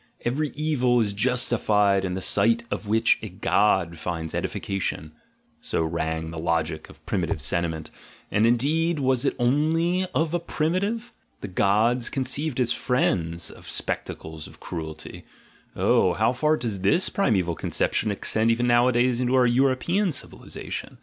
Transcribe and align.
"Every 0.25 0.49
evil 0.55 0.99
is 0.99 1.13
justified 1.13 2.03
in 2.03 2.15
the 2.15 2.21
sight 2.21 2.63
of 2.71 2.87
which 2.87 3.19
a 3.21 3.29
god 3.29 3.99
finds 3.99 4.33
edification," 4.33 5.11
so 5.59 5.83
rang 5.83 6.31
the 6.31 6.39
logic 6.39 6.89
of 6.89 7.05
primitive 7.05 7.39
sentiment— 7.39 7.91
and, 8.31 8.47
indeed, 8.47 8.97
was 8.99 9.25
it 9.25 9.35
only 9.37 10.07
of 10.15 10.33
primitive? 10.47 11.11
The 11.41 11.49
gods 11.49 12.09
conceived 12.09 12.59
as 12.59 12.71
friends 12.71 13.51
of 13.51 13.69
spectacles 13.69 14.47
of 14.47 14.59
cruelty— 14.59 15.23
oh, 15.75 16.13
how 16.13 16.33
far 16.33 16.57
does 16.57 16.79
this 16.79 17.09
primeval 17.09 17.53
conception 17.53 18.11
ex 18.11 18.33
tend 18.33 18.49
even 18.49 18.65
nowadays 18.65 19.21
into 19.21 19.35
our 19.35 19.45
European 19.45 20.11
civilisation! 20.11 20.97